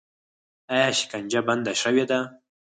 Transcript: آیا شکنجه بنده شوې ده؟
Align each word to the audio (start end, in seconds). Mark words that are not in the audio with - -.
آیا 0.73 0.89
شکنجه 0.99 1.41
بنده 1.47 1.73
شوې 1.81 2.03
ده؟ 2.09 2.19